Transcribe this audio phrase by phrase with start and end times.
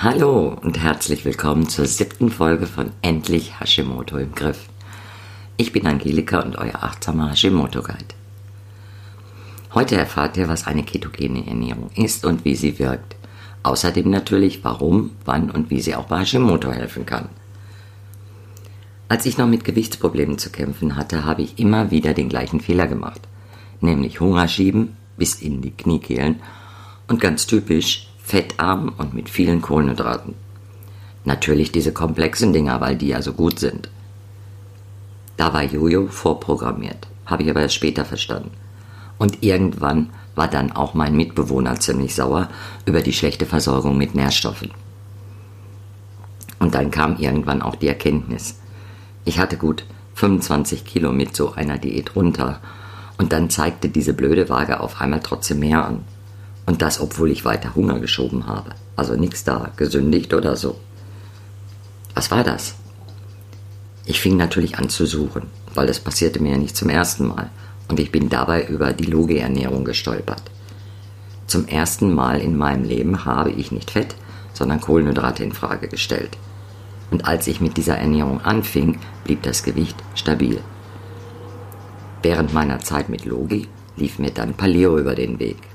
[0.00, 4.68] Hallo und herzlich willkommen zur siebten Folge von Endlich Hashimoto im Griff.
[5.56, 8.14] Ich bin Angelika und euer achtsamer Hashimoto Guide.
[9.74, 13.16] Heute erfahrt ihr, was eine ketogene Ernährung ist und wie sie wirkt.
[13.64, 17.28] Außerdem natürlich, warum, wann und wie sie auch bei Hashimoto helfen kann.
[19.08, 22.86] Als ich noch mit Gewichtsproblemen zu kämpfen hatte, habe ich immer wieder den gleichen Fehler
[22.86, 23.22] gemacht,
[23.80, 26.36] nämlich Hunger schieben bis in die Kniekehlen
[27.08, 30.34] und ganz typisch fettarm und mit vielen Kohlenhydraten.
[31.24, 33.88] Natürlich diese komplexen Dinger, weil die ja so gut sind.
[35.38, 38.50] Da war Jojo vorprogrammiert, habe ich aber erst später verstanden.
[39.16, 42.50] Und irgendwann war dann auch mein Mitbewohner ziemlich sauer
[42.84, 44.72] über die schlechte Versorgung mit Nährstoffen.
[46.58, 48.60] Und dann kam irgendwann auch die Erkenntnis.
[49.24, 49.86] Ich hatte gut
[50.16, 52.60] 25 Kilo mit so einer Diät runter
[53.16, 56.04] und dann zeigte diese blöde Waage auf einmal trotzdem mehr an.
[56.68, 58.72] Und das, obwohl ich weiter Hunger geschoben habe.
[58.94, 60.78] Also nichts da, gesündigt oder so.
[62.14, 62.74] Was war das?
[64.04, 67.48] Ich fing natürlich an zu suchen, weil das passierte mir ja nicht zum ersten Mal.
[67.88, 70.42] Und ich bin dabei über die Logi-Ernährung gestolpert.
[71.46, 74.14] Zum ersten Mal in meinem Leben habe ich nicht Fett,
[74.52, 76.36] sondern Kohlenhydrate in Frage gestellt.
[77.10, 80.60] Und als ich mit dieser Ernährung anfing, blieb das Gewicht stabil.
[82.22, 85.67] Während meiner Zeit mit Logi lief mir dann Paleo über den Weg.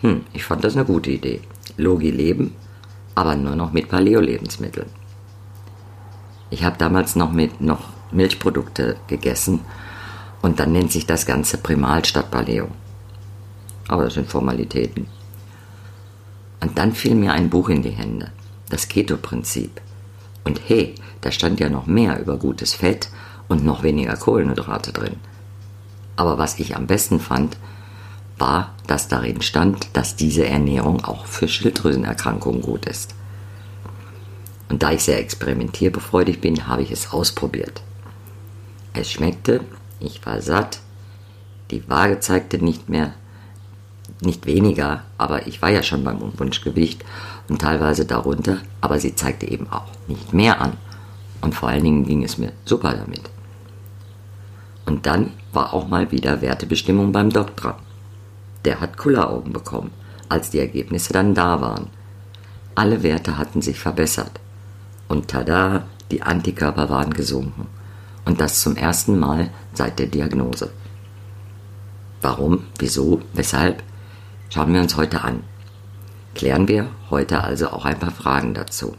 [0.00, 1.40] Hm, ich fand das eine gute Idee.
[1.76, 2.54] Logi leben,
[3.14, 4.88] aber nur noch mit Paleo-Lebensmitteln.
[6.50, 9.60] Ich habe damals noch mit noch Milchprodukte gegessen
[10.40, 12.68] und dann nennt sich das Ganze Primal statt Paleo.
[13.88, 15.08] Aber das sind Formalitäten.
[16.60, 18.30] Und dann fiel mir ein Buch in die Hände,
[18.70, 19.80] das Keto-Prinzip.
[20.44, 23.08] Und hey, da stand ja noch mehr über gutes Fett
[23.48, 25.16] und noch weniger Kohlenhydrate drin.
[26.16, 27.56] Aber was ich am besten fand,
[28.38, 33.14] war, dass darin stand, dass diese Ernährung auch für Schilddrüsenerkrankungen gut ist.
[34.68, 37.82] Und da ich sehr experimentierbefreudig bin, habe ich es ausprobiert.
[38.92, 39.60] Es schmeckte,
[40.00, 40.80] ich war satt,
[41.70, 43.12] die Waage zeigte nicht mehr,
[44.20, 47.04] nicht weniger, aber ich war ja schon beim Wunschgewicht
[47.48, 50.72] und teilweise darunter, aber sie zeigte eben auch nicht mehr an.
[51.40, 53.30] Und vor allen Dingen ging es mir super damit.
[54.86, 57.74] Und dann war auch mal wieder Wertebestimmung beim dran.
[58.64, 59.92] Der hat Kulleraugen bekommen,
[60.28, 61.88] als die Ergebnisse dann da waren.
[62.74, 64.40] Alle Werte hatten sich verbessert.
[65.08, 67.66] Und tada, die Antikörper waren gesunken.
[68.24, 70.70] Und das zum ersten Mal seit der Diagnose.
[72.20, 73.82] Warum, wieso, weshalb?
[74.50, 75.44] Schauen wir uns heute an.
[76.34, 78.94] Klären wir heute also auch ein paar Fragen dazu.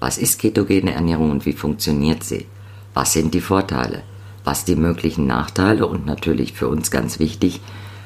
[0.00, 2.46] Was ist ketogene Ernährung und wie funktioniert sie?
[2.94, 4.02] Was sind die Vorteile?
[4.48, 7.60] was die möglichen Nachteile und natürlich für uns ganz wichtig,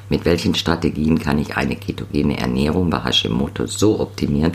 [0.09, 4.53] mit welchen Strategien kann ich eine ketogene Ernährung bei Hashimoto so optimieren,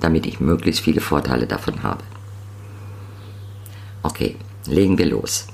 [0.00, 2.02] damit ich möglichst viele Vorteile davon habe.
[4.02, 4.36] Okay,
[4.66, 5.46] legen wir los.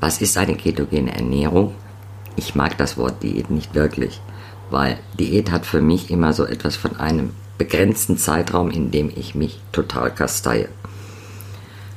[0.00, 1.74] Was ist eine ketogene Ernährung?
[2.36, 4.20] Ich mag das Wort Diät nicht wirklich,
[4.70, 9.34] weil Diät hat für mich immer so etwas von einem begrenzten Zeitraum, in dem ich
[9.34, 10.68] mich total kasteie.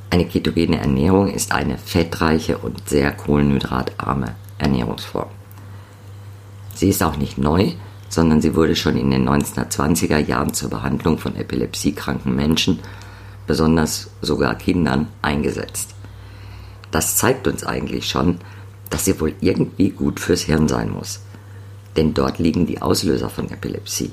[0.08, 5.28] Eine ketogene Ernährung ist eine fettreiche und sehr kohlenhydratarme Ernährungsform.
[6.80, 7.72] Sie ist auch nicht neu,
[8.08, 12.78] sondern sie wurde schon in den 1920er Jahren zur Behandlung von epilepsiekranken Menschen,
[13.46, 15.94] besonders sogar Kindern, eingesetzt.
[16.90, 18.38] Das zeigt uns eigentlich schon,
[18.88, 21.20] dass sie wohl irgendwie gut fürs Hirn sein muss,
[21.98, 24.12] denn dort liegen die Auslöser von Epilepsie.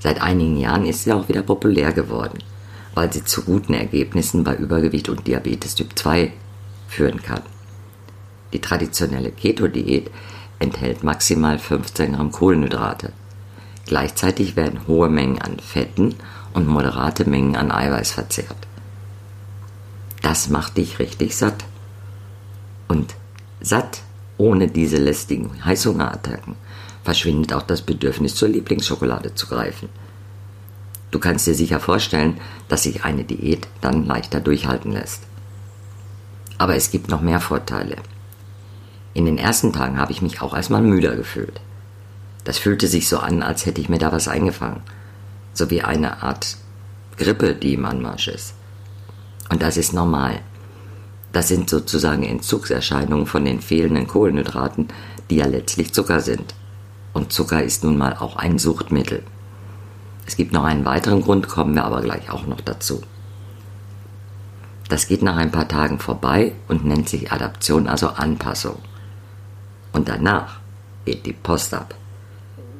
[0.00, 2.38] Seit einigen Jahren ist sie auch wieder populär geworden
[2.94, 6.32] weil sie zu guten Ergebnissen bei Übergewicht und Diabetes Typ 2
[6.88, 7.42] führen kann.
[8.52, 10.10] Die traditionelle Keto-Diät
[10.62, 13.12] enthält maximal 15 Gramm Kohlenhydrate.
[13.86, 16.14] Gleichzeitig werden hohe Mengen an Fetten
[16.54, 18.56] und moderate Mengen an Eiweiß verzehrt.
[20.22, 21.64] Das macht dich richtig satt.
[22.88, 23.14] Und
[23.60, 24.02] satt
[24.38, 26.54] ohne diese lästigen Heißhungerattacken
[27.02, 29.88] verschwindet auch das Bedürfnis zur Lieblingsschokolade zu greifen.
[31.10, 35.22] Du kannst dir sicher vorstellen, dass sich eine Diät dann leichter durchhalten lässt.
[36.58, 37.96] Aber es gibt noch mehr Vorteile.
[39.14, 41.60] In den ersten Tagen habe ich mich auch erstmal müder gefühlt.
[42.44, 44.82] Das fühlte sich so an, als hätte ich mir da was eingefangen.
[45.54, 46.56] So wie eine Art
[47.18, 48.54] Grippe, die im Anmarsch ist.
[49.50, 50.40] Und das ist normal.
[51.32, 54.88] Das sind sozusagen Entzugserscheinungen von den fehlenden Kohlenhydraten,
[55.30, 56.54] die ja letztlich Zucker sind.
[57.12, 59.22] Und Zucker ist nun mal auch ein Suchtmittel.
[60.26, 63.02] Es gibt noch einen weiteren Grund, kommen wir aber gleich auch noch dazu.
[64.88, 68.78] Das geht nach ein paar Tagen vorbei und nennt sich Adaption, also Anpassung.
[69.92, 70.60] Und danach
[71.04, 71.94] geht die Post ab.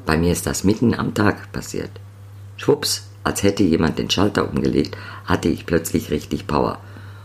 [0.06, 1.90] Bei mir ist das mitten am Tag passiert.
[2.56, 6.78] Schwupps, als hätte jemand den Schalter umgelegt, hatte ich plötzlich richtig Power.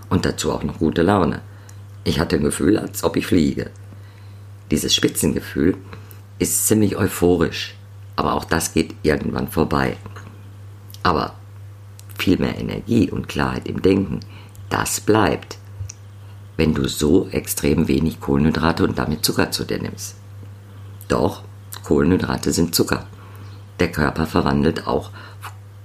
[0.09, 1.41] Und dazu auch noch gute Laune.
[2.03, 3.71] Ich hatte ein Gefühl, als ob ich fliege.
[4.71, 5.75] Dieses Spitzengefühl
[6.39, 7.75] ist ziemlich euphorisch,
[8.15, 9.97] aber auch das geht irgendwann vorbei.
[11.03, 11.35] Aber
[12.17, 14.19] viel mehr Energie und Klarheit im Denken,
[14.69, 15.57] das bleibt,
[16.57, 20.15] wenn du so extrem wenig Kohlenhydrate und damit Zucker zu dir nimmst.
[21.07, 21.43] Doch,
[21.83, 23.05] Kohlenhydrate sind Zucker.
[23.79, 25.11] Der Körper verwandelt auch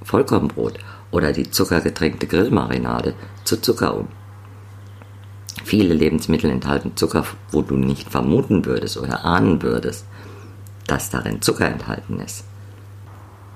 [0.02, 0.78] Vollkornbrot
[1.10, 3.14] oder die zuckergetränkte Grillmarinade
[3.44, 4.08] zu Zucker um.
[5.64, 10.06] Viele Lebensmittel enthalten Zucker, wo du nicht vermuten würdest oder ahnen würdest,
[10.86, 12.44] dass darin Zucker enthalten ist.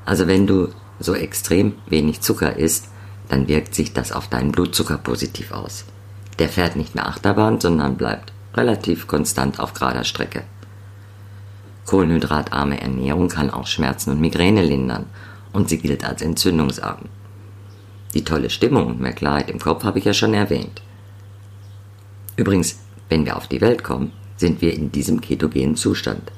[0.04, 0.68] Also wenn du
[1.00, 2.88] so extrem wenig Zucker isst,
[3.28, 5.84] dann wirkt sich das auf deinen Blutzucker positiv aus.
[6.38, 10.44] Der fährt nicht mehr Achterbahn, sondern bleibt relativ konstant auf gerader Strecke.
[11.86, 15.06] Kohlenhydratarme Ernährung kann auch Schmerzen und Migräne lindern
[15.52, 17.02] und sie gilt als entzündungsarm.
[18.14, 20.82] Die tolle Stimmung und mehr Klarheit im Kopf habe ich ja schon erwähnt.
[22.36, 26.32] Übrigens, wenn wir auf die Welt kommen, sind wir in diesem ketogenen Zustand.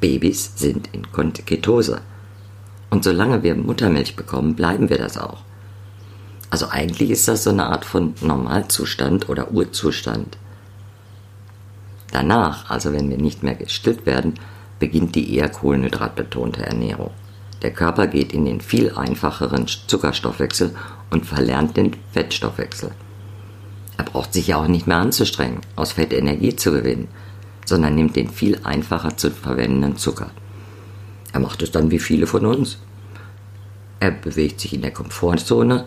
[0.00, 2.00] Babys sind in Ketose.
[2.90, 5.42] Und solange wir Muttermilch bekommen, bleiben wir das auch.
[6.50, 10.36] Also eigentlich ist das so eine Art von Normalzustand oder Urzustand.
[12.10, 14.34] Danach, also wenn wir nicht mehr gestillt werden,
[14.80, 17.12] beginnt die eher kohlenhydratbetonte Ernährung.
[17.62, 20.74] Der Körper geht in den viel einfacheren Zuckerstoffwechsel
[21.10, 22.90] und verlernt den Fettstoffwechsel.
[23.96, 27.08] Er braucht sich ja auch nicht mehr anzustrengen, aus Fett Energie zu gewinnen,
[27.66, 30.30] sondern nimmt den viel einfacher zu verwendenden Zucker.
[31.32, 32.78] Er macht es dann wie viele von uns.
[34.00, 35.84] Er bewegt sich in der Komfortzone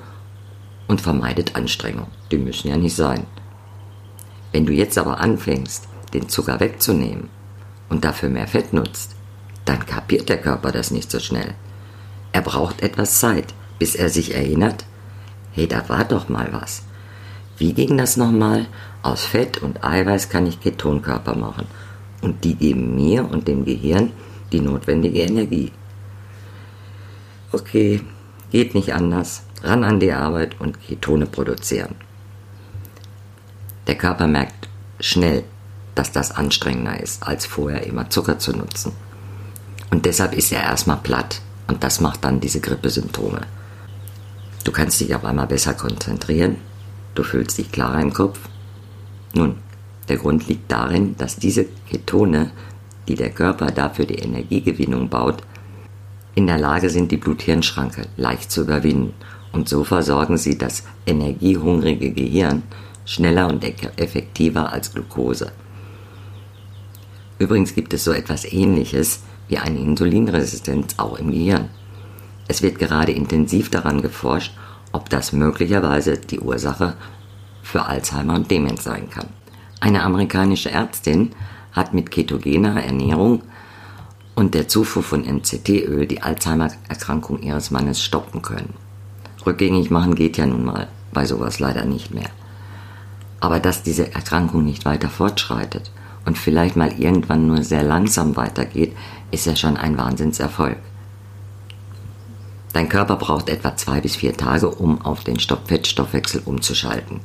[0.88, 2.08] und vermeidet Anstrengung.
[2.32, 3.26] Die müssen ja nicht sein.
[4.52, 7.30] Wenn du jetzt aber anfängst, den Zucker wegzunehmen
[7.90, 9.16] und dafür mehr Fett nutzt,
[9.66, 11.56] dann kapiert der Körper das nicht so schnell.
[12.32, 14.86] Er braucht etwas Zeit, bis er sich erinnert,
[15.54, 16.84] hey, da war doch mal was.
[17.58, 18.66] Wie ging das nochmal?
[19.04, 21.68] Aus Fett und Eiweiß kann ich Ketonkörper machen.
[22.22, 24.12] Und die geben mir und dem Gehirn
[24.52, 25.72] die notwendige Energie.
[27.52, 28.02] Okay,
[28.52, 29.44] geht nicht anders.
[29.64, 31.96] Ran an die Arbeit und Ketone produzieren.
[33.88, 34.68] Der Körper merkt
[35.00, 35.46] schnell,
[35.96, 38.92] dass das anstrengender ist, als vorher immer Zucker zu nutzen.
[39.90, 43.42] Und deshalb ist er erstmal platt und das macht dann diese Grippesymptome.
[44.66, 46.58] Du kannst dich auf einmal besser konzentrieren,
[47.16, 48.40] du fühlst dich klarer im Kopf.
[49.34, 49.56] Nun,
[50.10, 52.52] der Grund liegt darin, dass diese Ketone,
[53.08, 55.42] die der Körper dafür die Energiegewinnung baut,
[56.36, 59.14] in der Lage sind, die Blut-Hirn-Schranke leicht zu überwinden
[59.54, 62.64] und so versorgen sie das energiehungrige Gehirn
[63.06, 65.52] schneller und effektiver als Glucose.
[67.40, 71.70] Übrigens gibt es so etwas Ähnliches wie eine Insulinresistenz auch im Gehirn.
[72.48, 74.54] Es wird gerade intensiv daran geforscht,
[74.92, 76.96] ob das möglicherweise die Ursache
[77.62, 79.28] für Alzheimer und Demenz sein kann.
[79.80, 81.32] Eine amerikanische Ärztin
[81.72, 83.42] hat mit ketogener Ernährung
[84.36, 88.74] und der Zufuhr von MCT-Öl die Alzheimer-Erkrankung ihres Mannes stoppen können.
[89.46, 92.30] Rückgängig machen geht ja nun mal bei sowas leider nicht mehr.
[93.40, 95.92] Aber dass diese Erkrankung nicht weiter fortschreitet
[96.26, 98.96] und vielleicht mal irgendwann nur sehr langsam weitergeht,
[99.32, 100.78] ist ja schon ein Wahnsinnserfolg.
[102.72, 107.20] Dein Körper braucht etwa zwei bis vier Tage, um auf den Fettstoffwechsel umzuschalten.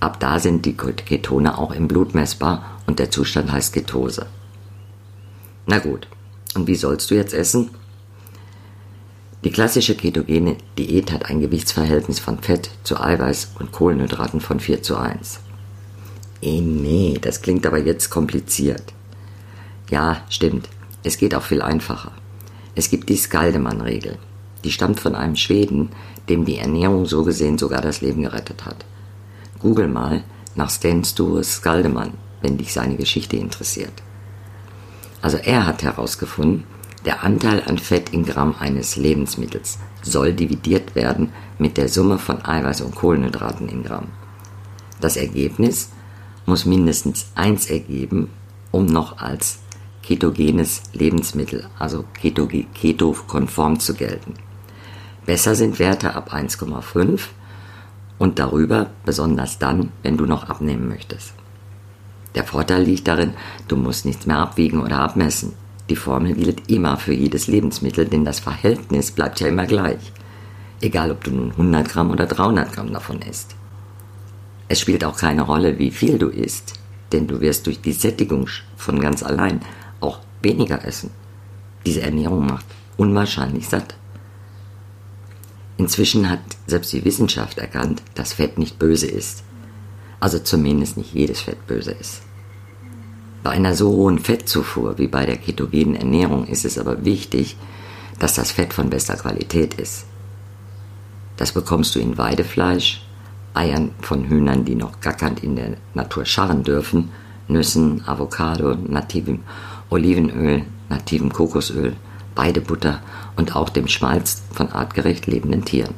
[0.00, 4.26] Ab da sind die Ketone auch im Blut messbar und der Zustand heißt Ketose.
[5.66, 6.08] Na gut,
[6.54, 7.70] und wie sollst du jetzt essen?
[9.46, 14.82] Die klassische ketogene Diät hat ein Gewichtsverhältnis von Fett zu Eiweiß und Kohlenhydraten von 4
[14.82, 15.38] zu 1.
[16.42, 18.82] Eh nee, das klingt aber jetzt kompliziert.
[19.88, 20.68] Ja, stimmt.
[21.04, 22.10] Es geht auch viel einfacher.
[22.74, 24.18] Es gibt die Skaldemann-Regel.
[24.64, 25.90] Die stammt von einem Schweden,
[26.28, 28.84] dem die Ernährung so gesehen sogar das Leben gerettet hat.
[29.60, 30.24] Google mal
[30.56, 34.02] nach Sten Sture Skaldemann, wenn dich seine Geschichte interessiert.
[35.22, 36.64] Also er hat herausgefunden,
[37.06, 42.44] der Anteil an Fett in Gramm eines Lebensmittels soll dividiert werden mit der Summe von
[42.44, 44.08] Eiweiß und Kohlenhydraten in Gramm.
[45.00, 45.90] Das Ergebnis
[46.46, 48.30] muss mindestens 1 ergeben,
[48.72, 49.60] um noch als
[50.02, 54.34] ketogenes Lebensmittel, also keto-konform zu gelten.
[55.26, 57.20] Besser sind Werte ab 1,5
[58.18, 61.34] und darüber, besonders dann, wenn du noch abnehmen möchtest.
[62.34, 63.34] Der Vorteil liegt darin,
[63.68, 65.54] du musst nichts mehr abwiegen oder abmessen.
[65.88, 70.12] Die Formel gilt immer für jedes Lebensmittel, denn das Verhältnis bleibt ja immer gleich.
[70.80, 73.54] Egal, ob du nun 100 Gramm oder 300 Gramm davon isst.
[74.68, 76.74] Es spielt auch keine Rolle, wie viel du isst,
[77.12, 79.60] denn du wirst durch die Sättigung von ganz allein
[80.00, 81.10] auch weniger essen.
[81.86, 82.66] Diese Ernährung macht
[82.96, 83.94] unwahrscheinlich satt.
[85.78, 89.44] Inzwischen hat selbst die Wissenschaft erkannt, dass Fett nicht böse ist.
[90.18, 92.22] Also zumindest nicht jedes Fett böse ist.
[93.46, 97.56] Bei einer so hohen Fettzufuhr wie bei der ketogenen Ernährung ist es aber wichtig,
[98.18, 100.06] dass das Fett von bester Qualität ist.
[101.36, 103.06] Das bekommst du in Weidefleisch,
[103.54, 107.10] Eiern von Hühnern, die noch gackernd in der Natur scharren dürfen,
[107.46, 109.44] Nüssen, Avocado, nativem
[109.90, 111.94] Olivenöl, nativem Kokosöl,
[112.34, 113.00] Weidebutter
[113.36, 115.94] und auch dem Schmalz von artgerecht lebenden Tieren.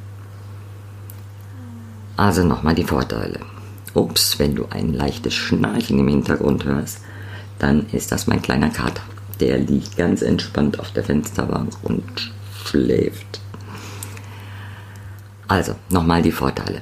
[2.14, 3.40] Also nochmal die Vorteile.
[3.94, 7.00] Ups, wenn du ein leichtes Schnarchen im Hintergrund hörst,
[7.58, 9.02] dann ist das mein kleiner Kater.
[9.40, 12.32] Der liegt ganz entspannt auf der Fensterbank und
[12.64, 13.40] schläft.
[15.46, 16.80] Also, nochmal die Vorteile.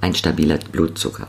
[0.00, 1.26] Ein stabiler Blutzucker.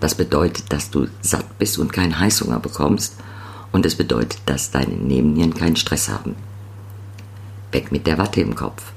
[0.00, 3.14] Das bedeutet, dass du satt bist und keinen Heißhunger bekommst
[3.72, 6.36] und es bedeutet, dass deine Nebennieren keinen Stress haben.
[7.72, 8.92] Weg mit der Watte im Kopf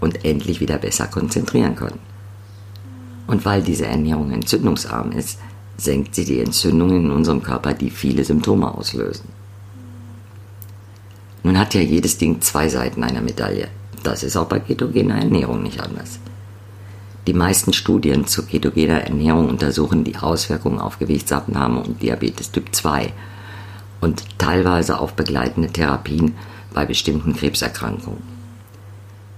[0.00, 2.00] und endlich wieder besser konzentrieren können.
[3.26, 5.38] Und weil diese Ernährung entzündungsarm ist,
[5.76, 9.28] senkt sie die Entzündungen in unserem Körper, die viele Symptome auslösen.
[11.42, 13.68] Nun hat ja jedes Ding zwei Seiten einer Medaille.
[14.02, 16.18] Das ist auch bei ketogener Ernährung nicht anders.
[17.26, 23.12] Die meisten Studien zu ketogener Ernährung untersuchen die Auswirkungen auf Gewichtsabnahme und Diabetes Typ 2
[24.00, 26.34] und teilweise auf begleitende Therapien
[26.72, 28.22] bei bestimmten Krebserkrankungen.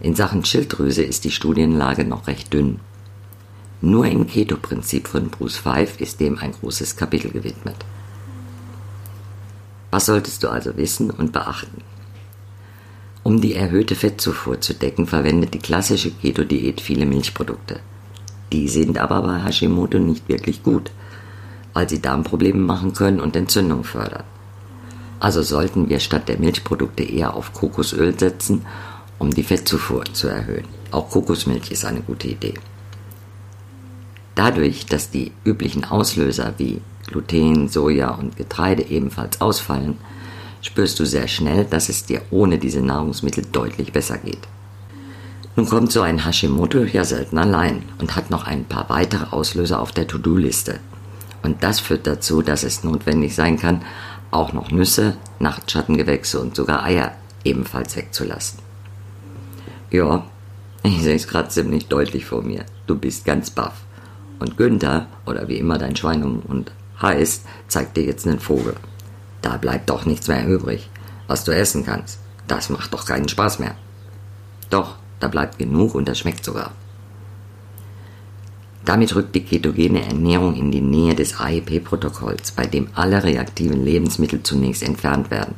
[0.00, 2.78] In Sachen Schilddrüse ist die Studienlage noch recht dünn.
[3.80, 7.76] Nur im Keto-Prinzip von Bruce Five ist dem ein großes Kapitel gewidmet.
[9.90, 11.82] Was solltest du also wissen und beachten?
[13.23, 17.80] Um die erhöhte Fettzufuhr zu decken, verwendet die klassische Keto-Diät viele Milchprodukte.
[18.52, 20.90] Die sind aber bei Hashimoto nicht wirklich gut,
[21.73, 24.25] weil sie Darmprobleme machen können und Entzündung fördern.
[25.20, 28.64] Also sollten wir statt der Milchprodukte eher auf Kokosöl setzen,
[29.18, 30.66] um die Fettzufuhr zu erhöhen.
[30.90, 32.54] Auch Kokosmilch ist eine gute Idee.
[34.38, 39.99] Dadurch, dass die üblichen Auslöser wie Gluten, Soja und Getreide ebenfalls ausfallen,
[40.62, 44.47] spürst du sehr schnell, dass es dir ohne diese Nahrungsmittel deutlich besser geht.
[45.57, 49.80] Nun kommt so ein Hashimoto ja selten allein und hat noch ein paar weitere Auslöser
[49.80, 50.78] auf der To-Do-Liste.
[51.42, 53.83] Und das führt dazu, dass es notwendig sein kann,
[54.30, 57.11] auch noch Nüsse, Nachtschattengewächse und sogar Eier
[57.42, 58.61] ebenfalls wegzulassen.
[59.90, 60.25] Ja,
[60.85, 62.64] ich sehe es gerade ziemlich deutlich vor mir.
[62.87, 63.88] Du bist ganz baff.
[64.38, 68.75] Und Günther, oder wie immer dein Schweinehund heißt, zeigt dir jetzt einen Vogel.
[69.42, 70.90] Da bleibt doch nichts mehr übrig,
[71.26, 72.18] was du essen kannst.
[72.47, 73.75] Das macht doch keinen Spaß mehr.
[74.71, 76.73] Doch, da bleibt genug und das schmeckt sogar.
[78.85, 84.42] Damit rückt die ketogene Ernährung in die Nähe des AEP-Protokolls, bei dem alle reaktiven Lebensmittel
[84.42, 85.57] zunächst entfernt werden.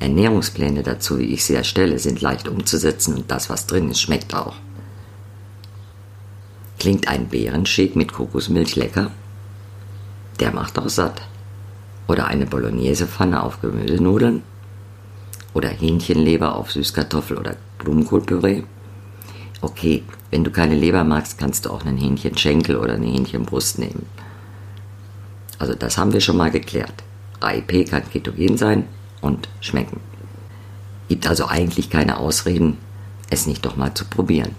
[0.00, 4.34] Ernährungspläne dazu, wie ich sie erstelle, sind leicht umzusetzen und das, was drin ist, schmeckt
[4.34, 4.54] auch.
[6.78, 9.10] Klingt ein Beerenshake mit Kokosmilch lecker?
[10.38, 11.22] Der macht auch satt.
[12.06, 14.42] Oder eine Bolognese-Pfanne auf Gemüsenudeln?
[15.54, 18.62] Oder Hähnchenleber auf Süßkartoffel oder Blumenkohlpüree?
[19.60, 24.06] Okay, wenn du keine Leber magst, kannst du auch einen Hähnchenschenkel oder eine Hähnchenbrust nehmen.
[25.58, 27.02] Also das haben wir schon mal geklärt.
[27.40, 28.84] AIP kann ketogen sein
[29.20, 30.00] und schmecken.
[31.08, 32.78] Gibt also eigentlich keine Ausreden,
[33.30, 34.54] es nicht doch mal zu probieren.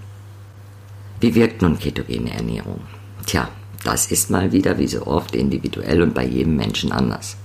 [1.21, 2.79] Wie wirkt nun ketogene Ernährung?
[3.25, 3.49] Tja,
[3.83, 7.35] das ist mal wieder wie so oft individuell und bei jedem Menschen anders.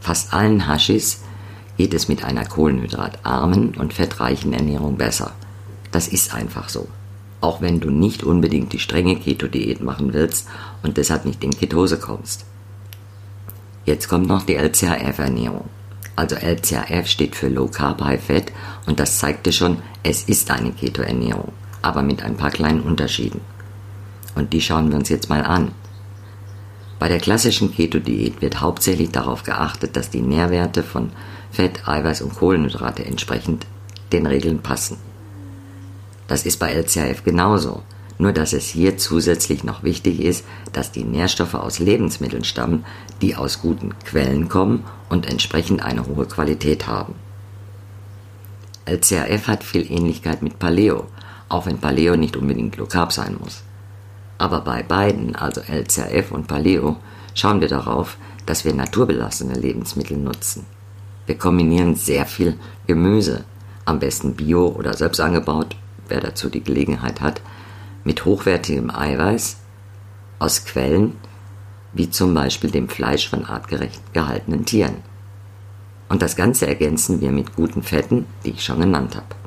[0.00, 1.22] Fast allen Hashis
[1.78, 5.32] geht es mit einer kohlenhydratarmen und fettreichen Ernährung besser.
[5.92, 6.88] Das ist einfach so.
[7.40, 10.46] Auch wenn du nicht unbedingt die strenge Keto-Diät machen willst
[10.82, 12.44] und deshalb nicht in Ketose kommst.
[13.86, 15.70] Jetzt kommt noch die LCHF-Ernährung.
[16.16, 18.52] Also LCHF steht für Low Carb High Fat
[18.84, 23.40] und das zeigte schon, es ist eine Keto-Ernährung aber mit ein paar kleinen Unterschieden.
[24.34, 25.72] Und die schauen wir uns jetzt mal an.
[26.98, 31.10] Bei der klassischen Keto-Diät wird hauptsächlich darauf geachtet, dass die Nährwerte von
[31.50, 33.66] Fett, Eiweiß und Kohlenhydrate entsprechend
[34.12, 34.98] den Regeln passen.
[36.28, 37.82] Das ist bei LCHF genauso,
[38.18, 42.84] nur dass es hier zusätzlich noch wichtig ist, dass die Nährstoffe aus Lebensmitteln stammen,
[43.22, 47.14] die aus guten Quellen kommen und entsprechend eine hohe Qualität haben.
[48.84, 51.06] LCHF hat viel Ähnlichkeit mit Paleo,
[51.50, 53.62] auch wenn Paleo nicht unbedingt Low Carb sein muss.
[54.38, 56.96] Aber bei beiden, also LCRF und Paleo,
[57.34, 58.16] schauen wir darauf,
[58.46, 60.64] dass wir naturbelassene Lebensmittel nutzen.
[61.26, 63.44] Wir kombinieren sehr viel Gemüse,
[63.84, 65.76] am besten bio oder selbst angebaut,
[66.08, 67.42] wer dazu die Gelegenheit hat,
[68.04, 69.58] mit hochwertigem Eiweiß
[70.38, 71.16] aus Quellen,
[71.92, 74.96] wie zum Beispiel dem Fleisch von artgerecht gehaltenen Tieren.
[76.08, 79.39] Und das Ganze ergänzen wir mit guten Fetten, die ich schon genannt habe.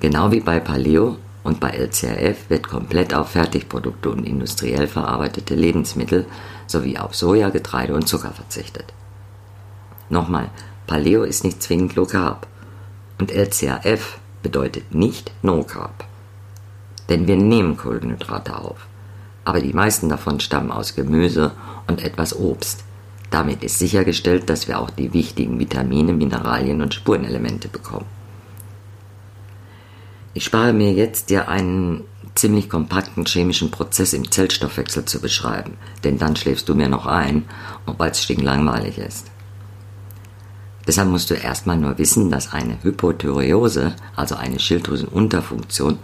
[0.00, 6.26] Genau wie bei Paleo und bei LCRF wird komplett auf Fertigprodukte und industriell verarbeitete Lebensmittel
[6.66, 8.92] sowie auf Soja, Getreide und Zucker verzichtet.
[10.08, 10.50] Nochmal,
[10.86, 12.46] Paleo ist nicht zwingend Low Carb
[13.18, 16.04] und LCRF bedeutet nicht No Carb.
[17.08, 18.86] Denn wir nehmen Kohlenhydrate auf,
[19.44, 21.52] aber die meisten davon stammen aus Gemüse
[21.86, 22.84] und etwas Obst.
[23.30, 28.17] Damit ist sichergestellt, dass wir auch die wichtigen Vitamine, Mineralien und Spurenelemente bekommen.
[30.34, 32.04] Ich spare mir jetzt, dir einen
[32.34, 37.44] ziemlich kompakten chemischen Prozess im Zellstoffwechsel zu beschreiben, denn dann schläfst du mir noch ein,
[37.86, 39.26] weil es stinklangweilig ist.
[40.86, 45.98] Deshalb musst du erstmal nur wissen, dass eine Hypothyreose, also eine Schilddrüsenunterfunktion,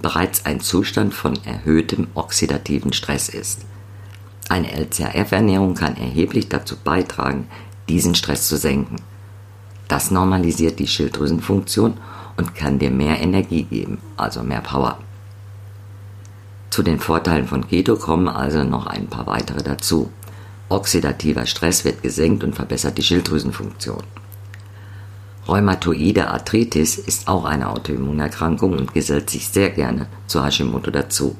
[0.00, 3.66] bereits ein Zustand von erhöhtem oxidativen Stress ist.
[4.48, 7.48] Eine LCRF-Ernährung kann erheblich dazu beitragen,
[7.88, 8.96] diesen Stress zu senken.
[9.88, 11.98] Das normalisiert die Schilddrüsenfunktion
[12.40, 14.98] und kann dir mehr Energie geben, also mehr Power.
[16.70, 20.10] Zu den Vorteilen von Keto kommen also noch ein paar weitere dazu.
[20.70, 24.02] Oxidativer Stress wird gesenkt und verbessert die Schilddrüsenfunktion.
[25.46, 31.36] Rheumatoide Arthritis ist auch eine Autoimmunerkrankung und gesellt sich sehr gerne zu Hashimoto dazu.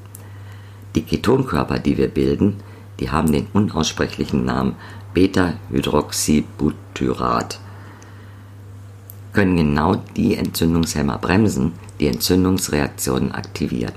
[0.95, 2.59] Die Ketonkörper, die wir bilden,
[2.99, 4.77] die haben den unaussprechlichen Namen
[5.15, 7.59] Beta-Hydroxybutyrat
[9.33, 13.95] können genau die Entzündungshemmer bremsen, die Entzündungsreaktionen aktivieren.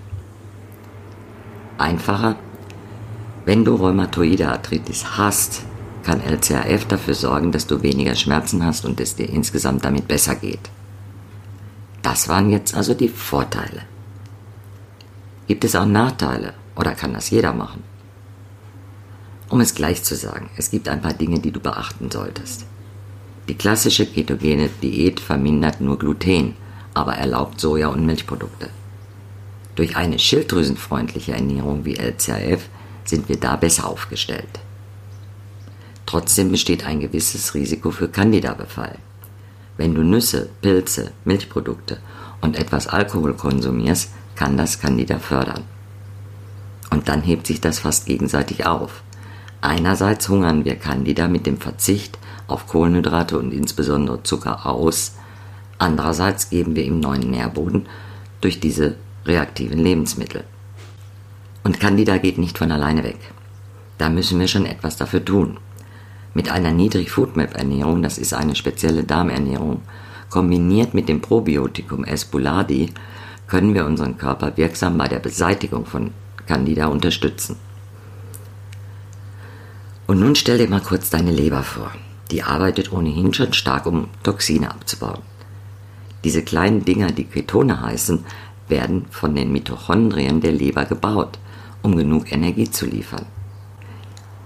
[1.78, 2.36] Einfacher,
[3.46, 5.64] wenn du rheumatoide Arthritis hast,
[6.04, 10.36] kann LCAF dafür sorgen, dass du weniger Schmerzen hast und es dir insgesamt damit besser
[10.36, 10.70] geht.
[12.02, 13.84] Das waren jetzt also die Vorteile.
[15.48, 17.84] Gibt es auch Nachteile oder kann das jeder machen?
[19.50, 22.66] Um es gleich zu sagen, es gibt ein paar Dinge, die du beachten solltest.
[23.50, 26.56] Die klassische ketogene Diät vermindert nur Gluten,
[26.94, 28.70] aber erlaubt Soja- und Milchprodukte.
[29.76, 32.70] Durch eine schilddrüsenfreundliche Ernährung wie LCAF
[33.04, 34.60] sind wir da besser aufgestellt.
[36.06, 38.98] Trotzdem besteht ein gewisses Risiko für Candida-Befall.
[39.78, 41.98] Wenn du Nüsse, Pilze, Milchprodukte
[42.42, 45.64] und etwas Alkohol konsumierst, kann das Candida fördern.
[46.92, 49.02] Und dann hebt sich das fast gegenseitig auf.
[49.62, 55.16] Einerseits hungern wir Candida mit dem Verzicht auf Kohlenhydrate und insbesondere Zucker aus.
[55.78, 57.88] Andererseits geben wir ihm neuen Nährboden
[58.42, 60.44] durch diese reaktiven Lebensmittel.
[61.64, 63.20] Und Candida geht nicht von alleine weg.
[63.98, 65.58] Da müssen wir schon etwas dafür tun.
[66.34, 69.82] Mit einer Niedrig-Foodmap-Ernährung, das ist eine spezielle Darmernährung,
[70.30, 72.92] kombiniert mit dem Probiotikum Espuladi,
[73.48, 76.12] können wir unseren Körper wirksam bei der Beseitigung von
[76.48, 77.56] Candida unterstützen.
[80.08, 81.92] Und nun stell dir mal kurz deine Leber vor.
[82.34, 85.22] Die arbeitet ohnehin schon stark, um Toxine abzubauen.
[86.24, 88.26] Diese kleinen Dinger, die Ketone heißen,
[88.68, 91.38] werden von den Mitochondrien der Leber gebaut,
[91.84, 93.28] um genug Energie zu liefern.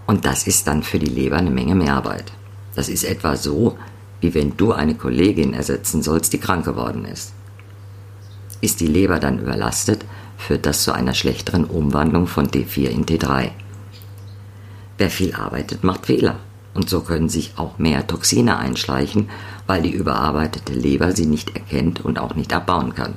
[0.06, 2.34] Und das ist dann für die Leber eine Menge Mehrarbeit.
[2.76, 3.78] Das ist etwa so,
[4.20, 7.32] wie wenn du eine Kollegin ersetzen sollst, die krank geworden ist.
[8.60, 10.04] Ist die Leber dann überlastet,
[10.38, 13.52] führt das zu einer schlechteren Umwandlung von T4 in T3.
[14.98, 16.36] Wer viel arbeitet, macht Fehler
[16.78, 19.32] und so können sich auch mehr Toxine einschleichen,
[19.66, 23.16] weil die überarbeitete Leber sie nicht erkennt und auch nicht abbauen kann.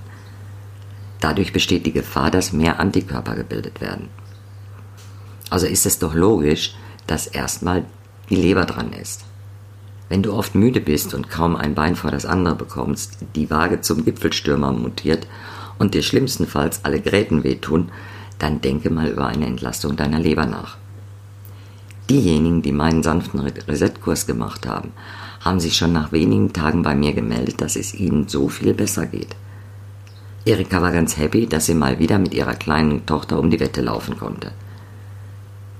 [1.20, 4.08] Dadurch besteht die Gefahr, dass mehr Antikörper gebildet werden.
[5.50, 6.74] Also ist es doch logisch,
[7.06, 7.84] dass erstmal
[8.30, 9.26] die Leber dran ist.
[10.08, 13.82] Wenn du oft müde bist und kaum ein Bein vor das andere bekommst, die Waage
[13.82, 15.26] zum Gipfelstürmer mutiert
[15.78, 17.92] und dir schlimmstenfalls alle Gräten wehtun,
[18.38, 20.79] dann denke mal über eine Entlastung deiner Leber nach.
[22.10, 24.90] Diejenigen, die meinen sanften Reset-Kurs gemacht haben,
[25.42, 29.06] haben sich schon nach wenigen Tagen bei mir gemeldet, dass es ihnen so viel besser
[29.06, 29.36] geht.
[30.44, 33.80] Erika war ganz happy, dass sie mal wieder mit ihrer kleinen Tochter um die Wette
[33.80, 34.50] laufen konnte.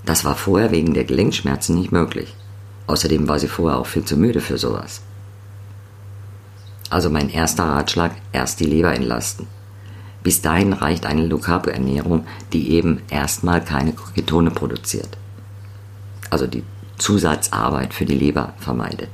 [0.05, 2.33] Das war vorher wegen der Gelenkschmerzen nicht möglich.
[2.87, 5.01] Außerdem war sie vorher auch viel zu müde für sowas.
[6.89, 9.47] Also mein erster Ratschlag, erst die Leber entlasten.
[10.23, 15.17] Bis dahin reicht eine Low Carb Ernährung, die eben erstmal keine Ketone produziert
[16.31, 16.63] also die
[16.97, 19.09] Zusatzarbeit für die Leber vermeidet.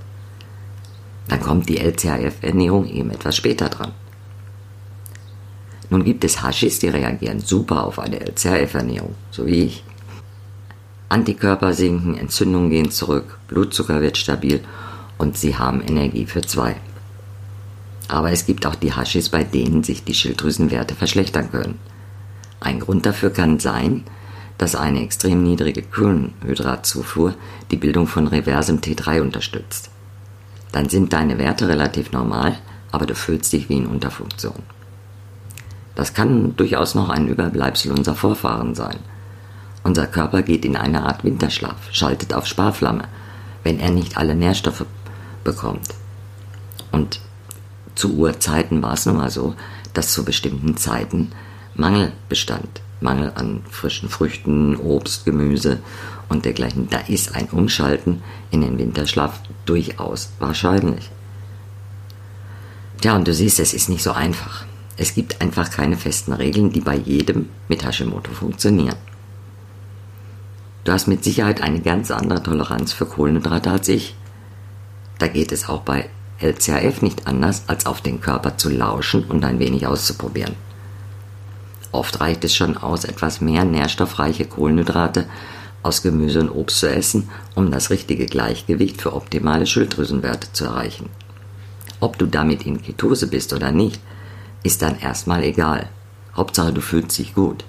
[1.28, 3.92] Dann kommt die LCHF-Ernährung eben etwas später dran.
[5.90, 9.84] Nun gibt es Hashis, die reagieren super auf eine LCHF-Ernährung, so wie ich.
[11.10, 14.62] Antikörper sinken, Entzündungen gehen zurück, Blutzucker wird stabil
[15.18, 16.76] und sie haben Energie für zwei.
[18.10, 21.80] Aber es gibt auch die Hashis, bei denen sich die Schilddrüsenwerte verschlechtern können.
[22.60, 24.04] Ein Grund dafür kann sein,
[24.58, 27.36] dass eine extrem niedrige Kohlenhydratzufuhr
[27.72, 29.90] die Bildung von reversem T3 unterstützt.
[30.72, 32.58] Dann sind deine Werte relativ normal,
[32.92, 34.64] aber du fühlst dich wie in Unterfunktion.
[35.96, 38.98] Das kann durchaus noch ein Überbleibsel unserer Vorfahren sein.
[39.84, 43.06] Unser Körper geht in eine Art Winterschlaf, schaltet auf Sparflamme,
[43.64, 44.86] wenn er nicht alle Nährstoffe
[45.44, 45.88] bekommt.
[46.92, 47.20] Und
[47.96, 49.56] zu Urzeiten war es nun mal so,
[49.94, 51.32] dass zu bestimmten Zeiten
[51.74, 52.82] Mangel bestand.
[53.02, 55.80] Mangel an frischen Früchten, Obst, Gemüse
[56.30, 56.90] und dergleichen.
[56.90, 61.10] Da ist ein Umschalten in den Winterschlaf durchaus wahrscheinlich.
[63.02, 64.66] Tja, und du siehst, es ist nicht so einfach.
[64.98, 68.96] Es gibt einfach keine festen Regeln, die bei jedem mit Hashimoto funktionieren.
[70.84, 74.16] Du hast mit Sicherheit eine ganz andere Toleranz für Kohlenhydrate als ich.
[75.20, 79.44] Da geht es auch bei LCHF nicht anders, als auf den Körper zu lauschen und
[79.44, 80.56] ein wenig auszuprobieren.
[81.92, 85.26] Oft reicht es schon aus, etwas mehr nährstoffreiche Kohlenhydrate
[85.84, 91.10] aus Gemüse und Obst zu essen, um das richtige Gleichgewicht für optimale Schilddrüsenwerte zu erreichen.
[92.00, 94.02] Ob du damit in Ketose bist oder nicht,
[94.64, 95.90] ist dann erstmal egal.
[96.36, 97.64] Hauptsache du fühlst dich gut.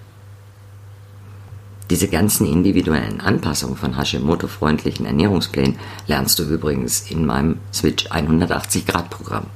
[1.91, 9.09] Diese ganzen individuellen Anpassungen von Hashimoto-freundlichen Ernährungsplänen lernst du übrigens in meinem Switch 180 Grad
[9.09, 9.47] Programm.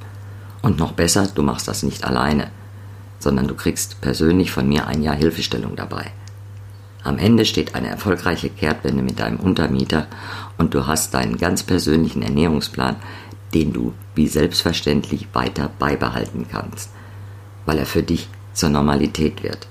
[0.62, 2.51] Und noch besser, du machst das nicht alleine,
[3.23, 6.11] sondern du kriegst persönlich von mir ein Jahr Hilfestellung dabei.
[7.05, 10.07] Am Ende steht eine erfolgreiche Kehrtwende mit deinem Untermieter
[10.59, 12.97] und du hast deinen ganz persönlichen Ernährungsplan,
[13.55, 16.91] den du wie selbstverständlich weiter beibehalten kannst,
[17.67, 19.67] weil er für dich zur Normalität wird.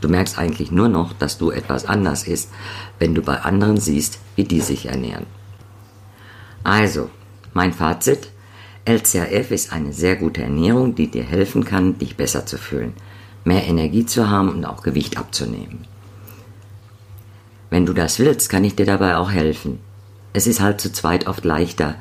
[0.00, 2.50] Du merkst eigentlich nur noch, dass du etwas anders ist,
[2.98, 5.26] wenn du bei anderen siehst, wie die sich ernähren.
[6.62, 7.10] Also,
[7.52, 8.30] mein Fazit,
[8.86, 12.92] LCHF ist eine sehr gute Ernährung, die dir helfen kann, dich besser zu fühlen,
[13.44, 15.86] mehr Energie zu haben und auch Gewicht abzunehmen.
[17.70, 19.80] Wenn du das willst, kann ich dir dabei auch helfen.
[20.32, 21.94] Es ist halt zu zweit oft leichter,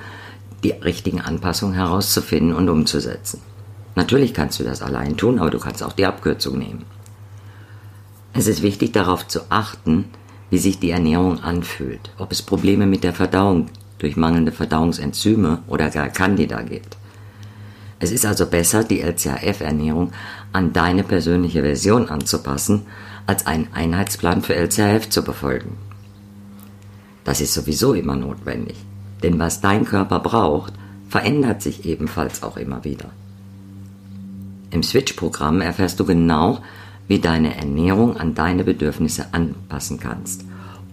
[0.64, 3.40] die richtigen Anpassungen herauszufinden und umzusetzen.
[3.96, 6.86] Natürlich kannst du das allein tun, aber du kannst auch die Abkürzung nehmen.
[8.34, 10.06] Es ist wichtig darauf zu achten,
[10.50, 13.68] wie sich die Ernährung anfühlt, ob es Probleme mit der Verdauung
[14.00, 16.98] durch mangelnde Verdauungsenzyme oder gar Candida gibt.
[18.00, 20.12] Es ist also besser, die LCHF-Ernährung
[20.52, 22.82] an deine persönliche Version anzupassen,
[23.26, 25.78] als einen Einheitsplan für LCHF zu befolgen.
[27.24, 28.76] Das ist sowieso immer notwendig,
[29.24, 30.74] denn was dein Körper braucht,
[31.08, 33.10] verändert sich ebenfalls auch immer wieder.
[34.72, 36.60] Im Switch-Programm erfährst du genau,
[37.08, 40.44] wie deine Ernährung an deine Bedürfnisse anpassen kannst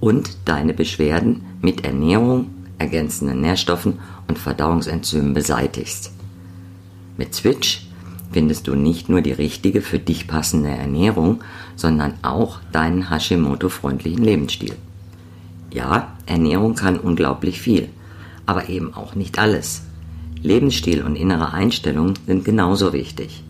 [0.01, 6.13] und deine Beschwerden mit Ernährung, ergänzenden Nährstoffen und Verdauungsenzymen beseitigst.
[7.17, 7.87] Mit Switch
[8.33, 11.43] findest du nicht nur die richtige für dich passende Ernährung,
[11.77, 14.75] sondern auch deinen Hashimoto-freundlichen Lebensstil.
[15.73, 17.89] Ja, Ernährung kann unglaublich viel,
[18.47, 19.83] aber eben auch nicht alles.
[20.43, 23.45] Lebensstil und innere Einstellung sind genauso wichtig.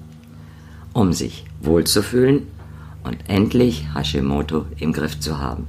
[0.92, 2.48] Um sich wohlzufühlen
[3.04, 5.66] und endlich Hashimoto im Griff zu haben.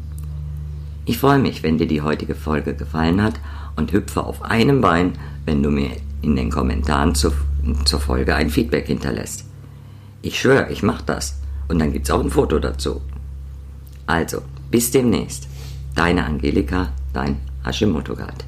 [1.12, 3.34] Ich freue mich, wenn dir die heutige Folge gefallen hat
[3.76, 5.12] und hüpfe auf einem Bein,
[5.44, 7.34] wenn du mir in den Kommentaren zu,
[7.84, 9.44] zur Folge ein Feedback hinterlässt.
[10.22, 11.42] Ich schwöre, ich mache das.
[11.68, 13.02] Und dann gibt's auch ein Foto dazu.
[14.06, 15.50] Also, bis demnächst.
[15.96, 18.46] Deine Angelika, dein Hashimoto-Guide.